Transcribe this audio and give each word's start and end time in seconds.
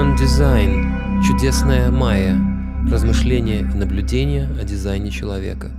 Human 0.00 0.16
Design. 0.16 1.22
Чудесная 1.22 1.90
майя. 1.90 2.34
Размышления 2.90 3.60
и 3.60 3.74
наблюдения 3.74 4.48
о 4.58 4.64
дизайне 4.64 5.10
человека. 5.10 5.70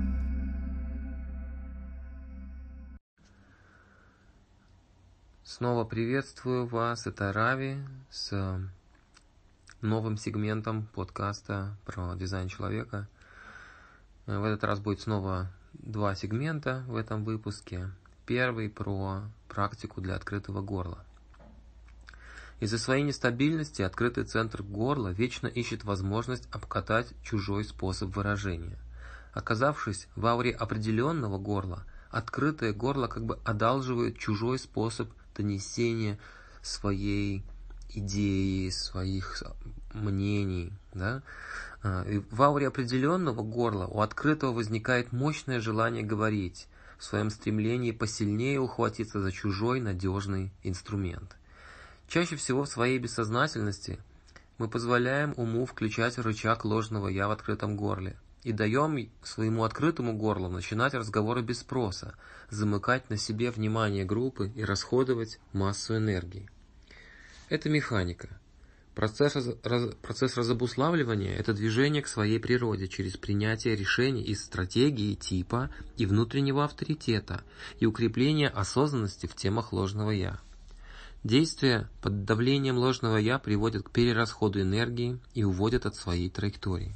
Снова 5.44 5.86
приветствую 5.86 6.68
вас. 6.68 7.08
Это 7.08 7.34
Рави 7.34 7.78
с 8.12 8.60
новым 9.82 10.18
сегментом 10.18 10.88
подкаста 10.94 11.76
про 11.84 12.14
дизайн 12.14 12.48
человека. 12.48 13.08
В 14.28 14.44
этот 14.44 14.64
раз 14.64 14.80
будет 14.80 15.02
снова 15.02 15.52
два 15.74 16.14
сегмента 16.14 16.84
в 16.88 16.96
этом 16.96 17.24
выпуске. 17.24 17.90
Первый 18.28 18.70
про 18.70 19.24
практику 19.48 20.00
для 20.00 20.14
открытого 20.14 20.62
горла. 20.62 21.04
Из-за 22.62 22.78
своей 22.78 23.04
нестабильности 23.04 23.82
открытый 23.82 24.24
центр 24.24 24.62
горла 24.62 25.08
вечно 25.08 25.48
ищет 25.48 25.84
возможность 25.84 26.48
обкатать 26.52 27.12
чужой 27.24 27.66
способ 27.66 28.16
выражения. 28.16 28.78
Оказавшись 29.34 30.08
в 30.16 30.24
ауре 30.28 30.52
определенного 30.52 31.40
горла, 31.40 31.86
открытое 32.12 32.72
горло 32.72 33.08
как 33.08 33.26
бы 33.26 33.40
одалживает 33.44 34.20
чужой 34.20 34.60
способ 34.60 35.10
донесения 35.36 36.20
своей 36.62 37.44
идеи, 37.90 38.70
своих 38.70 39.42
мнений. 39.96 40.72
Да? 40.94 41.24
А, 41.82 42.06
в 42.30 42.42
ауре 42.44 42.68
определенного 42.68 43.42
горла 43.42 43.88
у 43.88 44.02
открытого 44.02 44.52
возникает 44.52 45.12
мощное 45.12 45.62
желание 45.62 46.04
говорить, 46.04 46.68
в 47.00 47.06
своем 47.06 47.32
стремлении 47.32 47.92
посильнее 47.92 48.60
ухватиться 48.60 49.20
за 49.20 49.32
чужой 49.32 49.82
надежный 49.82 50.54
инструмент. 50.62 51.38
Чаще 52.12 52.36
всего 52.36 52.66
в 52.66 52.68
своей 52.68 53.00
бессознательности 53.00 53.98
мы 54.58 54.68
позволяем 54.68 55.34
уму 55.38 55.66
включать 55.66 56.18
рычаг 56.18 56.66
ложного 56.66 57.08
«я» 57.08 57.30
в 57.30 57.32
открытом 57.32 57.78
горле 57.78 58.18
и 58.44 58.52
даем 58.52 59.10
своему 59.24 59.64
открытому 59.64 60.18
горлу 60.18 60.50
начинать 60.50 60.94
разговоры 60.94 61.42
без 61.42 61.60
спроса, 61.60 62.16
замыкать 62.50 63.10
на 63.10 63.16
себе 63.16 63.50
внимание 63.50 64.04
группы 64.04 64.52
и 64.56 64.66
расходовать 64.66 65.40
массу 65.54 65.96
энергии. 65.96 66.50
Это 67.48 67.70
механика. 67.70 68.42
Процесс, 68.94 69.38
раз, 69.64 69.96
процесс 70.02 70.36
разобуславливания– 70.36 71.34
это 71.38 71.54
движение 71.54 72.02
к 72.02 72.10
своей 72.10 72.42
природе 72.42 72.90
через 72.90 73.16
принятие 73.16 73.78
решений 73.78 74.24
из 74.24 74.44
стратегии, 74.44 75.16
типа 75.16 75.74
и 75.96 76.06
внутреннего 76.06 76.66
авторитета 76.66 77.42
и 77.80 77.86
укрепление 77.86 78.50
осознанности 78.50 79.28
в 79.28 79.36
темах 79.36 79.72
ложного 79.72 80.12
«я». 80.12 80.42
Действия 81.24 81.88
под 82.02 82.26
давлением 82.26 82.78
ложного 82.78 83.18
«я» 83.18 83.38
приводят 83.38 83.84
к 83.84 83.92
перерасходу 83.92 84.60
энергии 84.60 85.20
и 85.36 85.44
уводят 85.44 85.86
от 85.86 85.96
своей 85.96 86.32
траектории. 86.32 86.96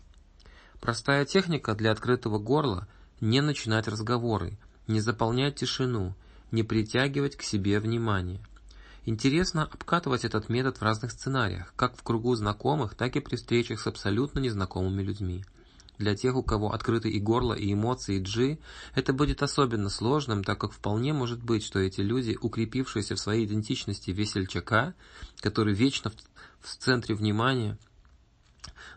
Простая 0.82 1.26
техника 1.26 1.76
для 1.76 1.92
открытого 1.92 2.40
горла– 2.40 2.88
не 3.22 3.42
начинать 3.42 3.88
разговоры, 3.88 4.58
не 4.88 5.00
заполнять 5.00 5.56
тишину, 5.56 6.16
не 6.52 6.64
притягивать 6.64 7.36
к 7.36 7.44
себе 7.44 7.80
внимание. 7.80 8.42
Интересно 9.06 9.64
обкатывать 9.64 10.26
этот 10.26 10.50
метод 10.50 10.78
в 10.78 10.82
разных 10.82 11.12
сценариях, 11.12 11.74
как 11.76 11.96
в 11.96 12.02
кругу 12.02 12.34
знакомых, 12.36 12.96
так 12.96 13.16
и 13.16 13.20
при 13.20 13.36
встречах 13.36 13.80
с 13.80 13.88
абсолютно 13.88 14.40
незнакомыми 14.40 15.04
людьми. 15.04 15.46
Для 15.98 16.16
тех, 16.16 16.36
у 16.36 16.44
кого 16.44 16.74
открыты 16.74 17.10
и 17.10 17.20
горло, 17.20 17.54
и 17.54 17.72
эмоции, 17.74 18.18
и 18.18 18.22
джи, 18.22 18.60
это 18.94 19.14
будет 19.14 19.42
особенно 19.44 19.90
сложным, 19.90 20.44
так 20.44 20.60
как 20.60 20.72
вполне 20.72 21.14
может 21.14 21.42
быть, 21.42 21.64
что 21.64 21.80
эти 21.80 22.02
люди, 22.02 22.38
укрепившиеся 22.40 23.16
в 23.16 23.20
своей 23.20 23.46
идентичности 23.46 24.12
весельчака, 24.12 24.94
который 25.40 25.74
вечно 25.74 26.12
в, 26.12 26.68
в 26.68 26.78
центре 26.78 27.16
внимания, 27.16 27.78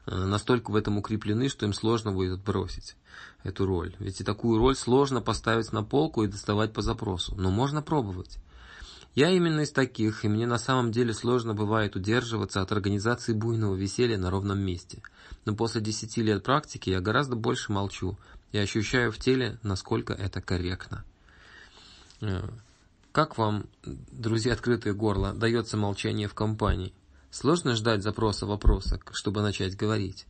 э, 0.06 0.14
настолько 0.14 0.70
в 0.70 0.76
этом 0.76 0.98
укреплены, 0.98 1.48
что 1.48 1.66
им 1.66 1.72
сложно 1.72 2.12
будет 2.12 2.34
отбросить 2.34 2.96
эту 3.44 3.66
роль. 3.66 3.94
Ведь 3.98 4.20
и 4.20 4.24
такую 4.24 4.58
роль 4.58 4.76
сложно 4.76 5.20
поставить 5.20 5.72
на 5.72 5.84
полку 5.84 6.24
и 6.24 6.28
доставать 6.28 6.72
по 6.72 6.82
запросу. 6.82 7.34
Но 7.36 7.50
можно 7.50 7.82
пробовать. 7.82 8.38
Я 9.18 9.30
именно 9.30 9.62
из 9.62 9.72
таких, 9.72 10.24
и 10.24 10.28
мне 10.28 10.46
на 10.46 10.58
самом 10.58 10.92
деле 10.92 11.12
сложно 11.12 11.52
бывает 11.52 11.96
удерживаться 11.96 12.62
от 12.62 12.70
организации 12.70 13.32
буйного 13.32 13.74
веселья 13.74 14.16
на 14.16 14.30
ровном 14.30 14.60
месте. 14.60 15.02
Но 15.44 15.56
после 15.56 15.80
десяти 15.80 16.22
лет 16.22 16.44
практики 16.44 16.90
я 16.90 17.00
гораздо 17.00 17.34
больше 17.34 17.72
молчу 17.72 18.16
и 18.52 18.58
ощущаю 18.58 19.10
в 19.10 19.18
теле, 19.18 19.58
насколько 19.64 20.12
это 20.12 20.40
корректно. 20.40 21.04
Э, 22.20 22.48
как 23.10 23.38
вам, 23.38 23.66
друзья, 23.82 24.52
открытое 24.52 24.92
горло, 24.92 25.32
дается 25.32 25.76
молчание 25.76 26.28
в 26.28 26.34
компании? 26.34 26.94
Сложно 27.32 27.74
ждать 27.74 28.04
запроса 28.04 28.46
вопроса, 28.46 29.00
чтобы 29.10 29.42
начать 29.42 29.76
говорить? 29.76 30.26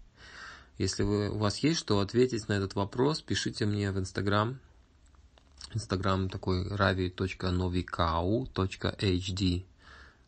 Если 0.79 1.03
вы, 1.03 1.29
у 1.29 1.37
вас 1.37 1.59
есть 1.59 1.79
что 1.79 2.01
ответить 2.01 2.49
на 2.49 2.55
этот 2.55 2.75
вопрос, 2.75 3.21
пишите 3.21 3.67
мне 3.67 3.93
в 3.93 3.99
Инстаграм 3.99 4.59
Инстаграм 5.75 6.29
такой 6.29 6.67
ravi.novikau.hd. 6.67 9.67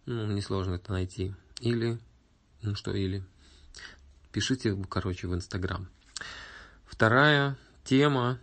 Ну, 0.07 0.27
несложно 0.27 0.75
это 0.75 0.93
найти. 0.93 1.35
Или, 1.61 1.99
ну 2.63 2.75
что, 2.75 2.93
или. 2.93 3.23
Пишите, 4.33 4.77
короче, 4.89 5.29
в 5.29 5.35
Инстаграм. 5.35 5.89
Вторая 6.85 7.57
тема, 7.85 8.39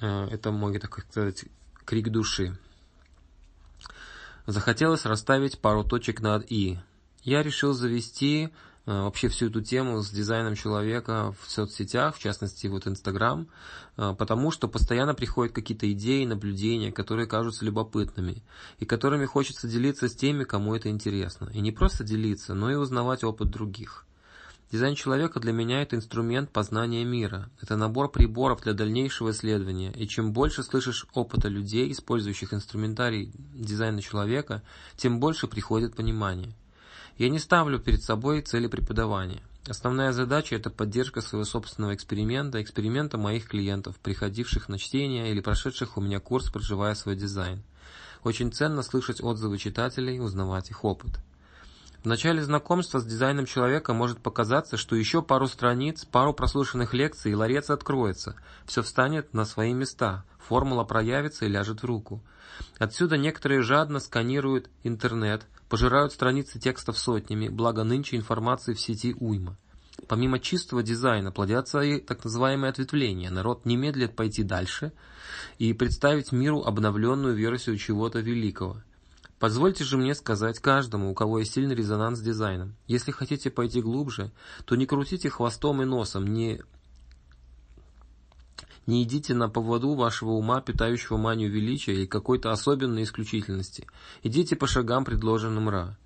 э, 0.00 0.28
это 0.30 0.52
мой, 0.52 0.78
так 0.78 1.00
сказать, 1.00 1.46
крик 1.84 2.10
души. 2.10 2.56
Захотелось 4.46 5.04
расставить 5.04 5.58
пару 5.58 5.84
точек 5.84 6.20
над 6.20 6.50
«и». 6.50 6.78
Я 7.22 7.42
решил 7.42 7.74
завести 7.74 8.50
вообще 8.90 9.28
всю 9.28 9.48
эту 9.48 9.60
тему 9.60 10.00
с 10.00 10.10
дизайном 10.10 10.54
человека 10.54 11.34
в 11.42 11.50
соцсетях, 11.50 12.16
в 12.16 12.18
частности 12.18 12.66
вот 12.68 12.86
Инстаграм, 12.86 13.46
э, 13.96 14.14
потому 14.18 14.50
что 14.50 14.66
постоянно 14.66 15.12
приходят 15.12 15.54
какие-то 15.54 15.92
идеи, 15.92 16.24
наблюдения, 16.24 16.90
которые 16.90 17.26
кажутся 17.26 17.66
любопытными, 17.66 18.42
и 18.78 18.86
которыми 18.86 19.26
хочется 19.26 19.68
делиться 19.68 20.08
с 20.08 20.14
теми, 20.14 20.44
кому 20.44 20.74
это 20.74 20.88
интересно. 20.88 21.50
И 21.52 21.60
не 21.60 21.70
просто 21.70 22.02
делиться, 22.02 22.54
но 22.54 22.70
и 22.70 22.76
узнавать 22.76 23.24
опыт 23.24 23.50
других. 23.50 24.06
Дизайн 24.72 24.94
человека 24.94 25.38
для 25.40 25.52
меня 25.52 25.82
это 25.82 25.96
инструмент 25.96 26.50
познания 26.50 27.04
мира. 27.04 27.50
Это 27.60 27.76
набор 27.76 28.10
приборов 28.10 28.62
для 28.62 28.74
дальнейшего 28.74 29.32
исследования. 29.32 29.92
И 29.92 30.06
чем 30.06 30.32
больше 30.32 30.62
слышишь 30.62 31.06
опыта 31.14 31.48
людей, 31.48 31.90
использующих 31.90 32.54
инструментарий 32.54 33.32
дизайна 33.54 34.00
человека, 34.00 34.62
тем 34.96 35.20
больше 35.20 35.46
приходит 35.46 35.96
понимание. 35.96 36.54
Я 37.18 37.30
не 37.30 37.40
ставлю 37.40 37.80
перед 37.80 38.00
собой 38.00 38.42
цели 38.42 38.68
преподавания. 38.68 39.42
Основная 39.68 40.12
задача– 40.12 40.54
это 40.56 40.70
поддержка 40.70 41.20
своего 41.20 41.44
собственного 41.44 41.96
эксперимента, 41.96 42.62
эксперимента 42.62 43.18
моих 43.18 43.48
клиентов, 43.48 43.96
приходивших 43.98 44.68
на 44.68 44.78
чтение 44.78 45.32
или 45.32 45.40
прошедших 45.40 45.96
у 45.96 46.00
меня 46.00 46.20
курс 46.20 46.48
«Проживая 46.48 46.94
свой 46.94 47.16
дизайн». 47.16 47.64
Очень 48.22 48.52
ценно 48.52 48.82
слышать 48.82 49.20
отзывы 49.20 49.58
читателей, 49.58 50.20
узнавать 50.20 50.70
их 50.70 50.84
опыт. 50.84 51.18
В 52.04 52.06
начале 52.06 52.40
знакомства 52.40 53.00
с 53.00 53.04
дизайном 53.04 53.46
человека 53.46 53.94
может 53.94 54.20
показаться, 54.20 54.76
что 54.76 54.94
еще 54.94 55.20
пару 55.20 55.48
страниц, 55.48 56.04
пару 56.04 56.32
прослушанных 56.32 56.94
лекций 56.94 57.32
и 57.32 57.34
ларец 57.34 57.68
откроется, 57.68 58.36
все 58.64 58.82
встанет 58.82 59.34
на 59.34 59.44
свои 59.44 59.72
места, 59.72 60.24
формула 60.48 60.84
проявится 60.84 61.44
и 61.44 61.48
ляжет 61.48 61.82
в 61.82 61.84
руку. 61.84 62.22
Отсюда 62.78 63.18
некоторые 63.18 63.62
жадно 63.62 64.00
сканируют 64.00 64.70
интернет, 64.82 65.46
пожирают 65.68 66.12
страницы 66.12 66.58
текстов 66.58 66.98
сотнями, 66.98 67.48
благо 67.48 67.84
нынче 67.84 68.16
информации 68.16 68.72
в 68.72 68.80
сети 68.80 69.14
уйма. 69.20 69.56
Помимо 70.06 70.38
чистого 70.38 70.82
дизайна 70.82 71.32
плодятся 71.32 71.80
и 71.80 72.00
так 72.00 72.24
называемые 72.24 72.70
ответвления. 72.70 73.30
Народ 73.30 73.66
не 73.66 73.76
медлит 73.76 74.16
пойти 74.16 74.42
дальше 74.42 74.92
и 75.58 75.72
представить 75.74 76.32
миру 76.32 76.62
обновленную 76.62 77.34
версию 77.34 77.76
чего-то 77.76 78.20
великого. 78.20 78.80
Позвольте 79.38 79.84
же 79.84 79.98
мне 79.98 80.14
сказать 80.14 80.60
каждому, 80.60 81.10
у 81.10 81.14
кого 81.14 81.40
есть 81.40 81.52
сильный 81.52 81.74
резонанс 81.74 82.18
с 82.18 82.22
дизайном. 82.22 82.74
Если 82.86 83.12
хотите 83.12 83.50
пойти 83.50 83.82
глубже, 83.82 84.32
то 84.64 84.76
не 84.76 84.86
крутите 84.86 85.28
хвостом 85.30 85.82
и 85.82 85.84
носом, 85.84 86.26
не 86.26 86.62
не 88.88 89.02
идите 89.02 89.34
на 89.34 89.48
поводу 89.48 89.94
вашего 89.94 90.30
ума, 90.30 90.62
питающего 90.62 91.18
манию 91.18 91.50
величия 91.50 92.02
и 92.02 92.06
какой-то 92.06 92.50
особенной 92.50 93.02
исключительности. 93.02 93.86
Идите 94.22 94.56
по 94.56 94.66
шагам, 94.66 95.04
предложенным 95.04 95.68
Ра. 95.68 95.98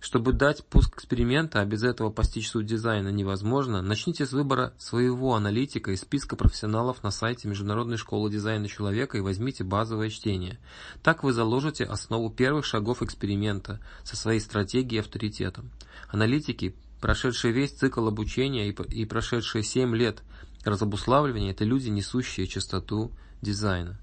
Чтобы 0.00 0.32
дать 0.34 0.66
пуск 0.66 0.96
эксперимента, 0.96 1.60
а 1.60 1.64
без 1.64 1.82
этого 1.82 2.10
постичь 2.10 2.50
суть 2.50 2.66
дизайна 2.66 3.08
невозможно, 3.08 3.80
начните 3.80 4.26
с 4.26 4.32
выбора 4.32 4.74
своего 4.76 5.34
аналитика 5.34 5.92
из 5.92 6.00
списка 6.00 6.36
профессионалов 6.36 7.02
на 7.02 7.10
сайте 7.10 7.48
Международной 7.48 7.96
школы 7.96 8.30
дизайна 8.30 8.68
человека 8.68 9.16
и 9.16 9.22
возьмите 9.22 9.64
базовое 9.64 10.10
чтение. 10.10 10.58
Так 11.02 11.22
вы 11.22 11.32
заложите 11.32 11.84
основу 11.84 12.28
первых 12.30 12.66
шагов 12.66 13.00
эксперимента 13.00 13.80
со 14.02 14.16
своей 14.16 14.40
стратегией 14.40 14.96
и 14.96 15.00
авторитетом. 15.00 15.70
Аналитики, 16.08 16.74
прошедшие 17.04 17.52
весь 17.52 17.72
цикл 17.72 18.08
обучения 18.08 18.70
и 18.70 19.04
прошедшие 19.04 19.62
7 19.62 19.94
лет 19.94 20.22
Разобуславливание– 20.64 21.50
это 21.52 21.62
люди, 21.62 21.90
несущие 21.90 22.46
чистоту 22.46 23.12
дизайна. 23.42 24.00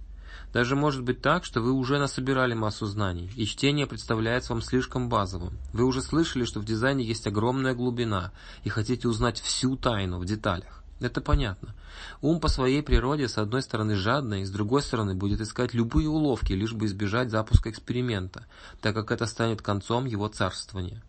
Даже 0.53 0.75
может 0.75 1.01
быть 1.01 1.19
так, 1.19 1.43
что 1.43 1.61
вы 1.61 1.71
уже 1.71 1.97
насобирали 1.97 2.53
массу 2.53 2.85
знаний, 2.85 3.31
и 3.35 3.47
чтение 3.47 3.87
представляется 3.87 4.53
вам 4.53 4.61
слишком 4.61 5.09
базовым. 5.09 5.57
Вы 5.73 5.85
уже 5.85 6.03
слышали, 6.03 6.45
что 6.45 6.59
в 6.59 6.65
дизайне 6.65 7.03
есть 7.03 7.25
огромная 7.25 7.73
глубина, 7.73 8.33
и 8.63 8.69
хотите 8.69 9.07
узнать 9.07 9.41
всю 9.41 9.75
тайну 9.77 10.19
в 10.19 10.25
деталях. 10.25 10.83
Это 10.99 11.21
понятно. 11.21 11.73
Ум 12.21 12.39
по 12.39 12.49
своей 12.49 12.83
природе 12.83 13.27
с 13.27 13.39
одной 13.39 13.63
стороны 13.63 13.95
жадный, 13.95 14.45
с 14.45 14.51
другой 14.51 14.83
стороны 14.83 15.15
будет 15.15 15.41
искать 15.41 15.73
любые 15.73 16.07
уловки, 16.07 16.53
лишь 16.53 16.73
бы 16.73 16.85
избежать 16.85 17.31
запуска 17.31 17.71
эксперимента, 17.71 18.45
так 18.79 18.93
как 18.93 19.11
это 19.11 19.25
станет 19.25 19.63
концом 19.63 20.05
его 20.05 20.27
царствования. 20.27 21.01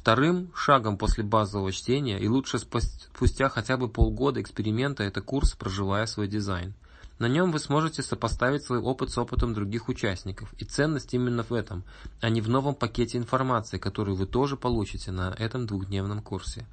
Вторым 0.00 0.50
шагом 0.54 0.96
после 0.96 1.22
базового 1.22 1.72
чтения 1.72 2.18
и 2.18 2.26
лучше 2.26 2.58
спустя 2.58 3.50
хотя 3.50 3.76
бы 3.76 3.86
полгода 3.86 4.40
эксперимента 4.40 5.02
это 5.02 5.20
курс 5.20 5.52
«Проживая 5.52 6.06
свой 6.06 6.26
дизайн». 6.26 6.72
На 7.18 7.28
нем 7.28 7.52
вы 7.52 7.58
сможете 7.58 8.02
сопоставить 8.02 8.64
свой 8.64 8.78
опыт 8.78 9.10
с 9.10 9.18
опытом 9.18 9.52
других 9.52 9.90
участников. 9.90 10.54
И 10.54 10.64
ценность 10.64 11.12
именно 11.12 11.42
в 11.42 11.52
этом, 11.52 11.84
а 12.22 12.30
не 12.30 12.40
в 12.40 12.48
новом 12.48 12.74
пакете 12.74 13.18
информации, 13.18 13.76
которую 13.76 14.16
вы 14.16 14.24
тоже 14.24 14.56
получите 14.56 15.12
на 15.12 15.34
этом 15.38 15.66
двухдневном 15.66 16.22
курсе. 16.22 16.66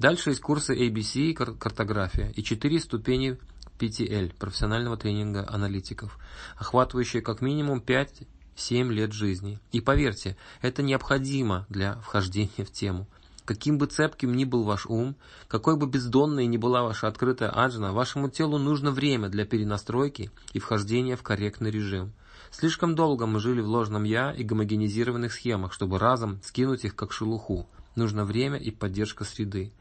Дальше 0.00 0.30
есть 0.30 0.40
курсы 0.40 0.76
ABC, 0.76 1.34
картография 1.34 2.32
и 2.34 2.42
четыре 2.42 2.80
ступени 2.80 3.38
PTL, 3.78 4.34
профессионального 4.34 4.96
тренинга 4.96 5.48
аналитиков, 5.48 6.18
охватывающие 6.56 7.22
как 7.22 7.42
минимум 7.42 7.80
5 7.80 8.22
7 8.56 8.92
лет 8.92 9.12
жизни. 9.12 9.58
И 9.72 9.80
поверьте, 9.80 10.36
это 10.60 10.82
необходимо 10.82 11.66
для 11.68 11.96
вхождения 11.96 12.64
в 12.64 12.70
тему. 12.70 13.06
Каким 13.44 13.76
бы 13.76 13.86
цепким 13.86 14.34
ни 14.34 14.44
был 14.44 14.62
ваш 14.62 14.86
ум, 14.86 15.16
какой 15.48 15.76
бы 15.76 15.88
бездонной 15.88 16.46
ни 16.46 16.56
была 16.56 16.82
ваша 16.82 17.08
открытая 17.08 17.50
аджна, 17.50 17.92
вашему 17.92 18.28
телу 18.28 18.56
нужно 18.56 18.92
время 18.92 19.28
для 19.28 19.44
перенастройки 19.44 20.30
и 20.52 20.60
вхождения 20.60 21.16
в 21.16 21.22
корректный 21.22 21.70
режим. 21.70 22.12
Слишком 22.52 22.94
долго 22.94 23.26
мы 23.26 23.40
жили 23.40 23.60
в 23.60 23.66
ложном 23.66 24.04
«я» 24.04 24.30
и 24.30 24.44
гомогенизированных 24.44 25.32
схемах, 25.32 25.72
чтобы 25.72 25.98
разом 25.98 26.40
скинуть 26.44 26.84
их 26.84 26.94
как 26.94 27.10
шелуху. 27.10 27.66
Нужно 27.96 28.24
время 28.24 28.58
и 28.58 28.70
поддержка 28.70 29.24
среды. 29.24 29.72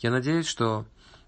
Я 0.00 0.10
надеюсь, 0.10 0.46
что 0.46 0.84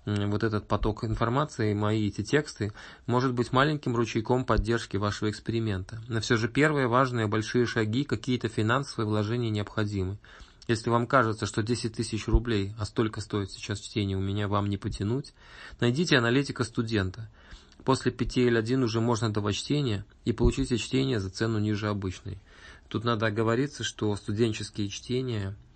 вот 0.08 0.42
этот 0.42 0.66
поток 0.66 1.04
информации, 1.04 1.74
мои 1.74 2.08
эти 2.08 2.22
тексты, 2.22 2.72
может 3.06 3.34
быть 3.34 3.52
маленьким 3.52 3.94
ручейком 3.94 4.44
поддержки 4.44 4.96
вашего 4.96 5.30
эксперимента. 5.30 6.00
Но 6.08 6.20
все 6.20 6.36
же 6.36 6.48
первые 6.48 6.86
важные 6.86 7.26
большие 7.26 7.66
шаги, 7.66 8.04
какие-то 8.04 8.48
финансовые 8.48 9.06
вложения 9.06 9.50
необходимы. 9.50 10.18
Если 10.66 10.90
вам 10.90 11.06
кажется, 11.06 11.46
что 11.46 11.62
10 11.62 11.94
тысяч 11.94 12.26
рублей, 12.26 12.74
а 12.78 12.84
столько 12.84 13.20
стоит 13.20 13.50
сейчас 13.50 13.80
чтение 13.80 14.16
у 14.16 14.20
меня, 14.20 14.48
вам 14.48 14.68
не 14.68 14.76
потянуть, 14.76 15.34
найдите 15.80 16.16
аналитика 16.16 16.64
студента. 16.64 17.28
После 17.84 18.12
5L1 18.12 18.82
уже 18.82 19.00
можно 19.00 19.32
давать 19.32 19.56
чтение 19.56 20.04
и 20.24 20.32
получите 20.32 20.76
чтение 20.76 21.20
за 21.20 21.30
цену 21.30 21.58
ниже 21.58 21.88
обычной. 21.88 22.38
Тут 22.88 23.04
надо 23.04 23.26
оговориться, 23.26 23.84
что 23.84 24.14
студенческие 24.16 24.88
чтения– 24.88 25.54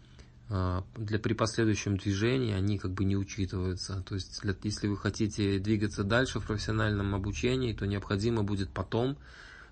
для 0.97 1.19
при 1.19 1.33
последующем 1.33 1.97
движении 1.97 2.53
они 2.53 2.79
как 2.79 2.93
бы 2.93 3.05
не 3.05 3.17
учитываются. 3.17 4.03
То 4.03 4.17
есть, 4.17 4.43
для, 4.43 4.55
если 4.63 4.87
вы 4.89 4.99
хотите 4.99 5.59
двигаться 5.59 6.05
дальше 6.05 6.41
в 6.41 6.47
профессиональном 6.47 7.15
обучении, 7.15 7.73
то 7.73 7.87
необходимо 7.87 8.43
будет 8.43 8.71
потом 8.71 9.17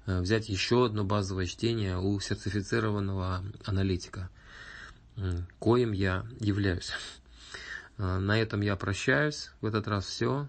э, 0.06 0.20
взять 0.20 0.48
еще 0.48 0.86
одно 0.86 1.04
базовое 1.04 1.46
чтение 1.46 1.98
у 1.98 2.18
сертифицированного 2.18 3.44
аналитика, 3.64 4.30
коим 5.58 5.92
я 5.92 6.24
являюсь. 6.38 6.92
А, 7.98 8.18
на 8.18 8.40
этом 8.40 8.62
я 8.62 8.74
прощаюсь. 8.76 9.50
В 9.60 9.66
этот 9.66 9.86
раз 9.86 10.06
все. 10.06 10.48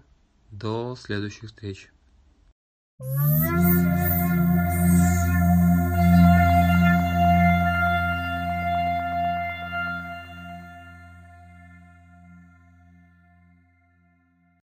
До 0.50 0.96
следующих 0.96 1.50
встреч. 1.50 1.90
you 3.04 3.51